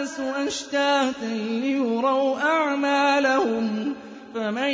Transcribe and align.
الناس 0.00 0.20
أشتاتا 0.20 1.24
ليروا 1.24 2.36
أعمالهم 2.42 3.94
فمن 4.34 4.72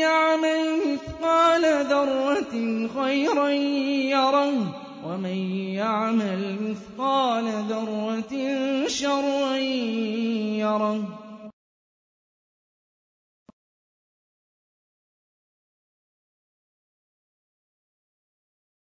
يعمل 0.00 0.80
مثقال 0.92 1.62
ذرة 1.86 2.88
خيرا 3.00 3.48
يره 3.48 4.52
ومن 5.06 5.36
يعمل 5.74 6.56
مثقال 6.60 7.44
ذرة 7.68 8.32
شرا 8.86 9.56
يره 10.56 11.27